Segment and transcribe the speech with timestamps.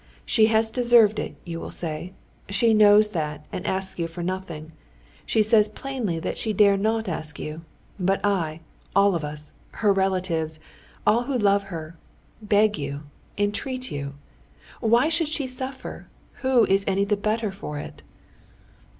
[0.25, 2.13] She has deserved it, you will say.
[2.49, 4.71] She knows that and asks you for nothing;
[5.27, 7.61] she says plainly that she dare not ask you.
[7.99, 8.61] But I,
[8.95, 10.59] all of us, her relatives,
[11.05, 11.99] all who love her,
[12.41, 13.03] beg you,
[13.37, 14.15] entreat you.
[14.79, 16.07] Why should she suffer?
[16.41, 18.01] Who is any the better for it?"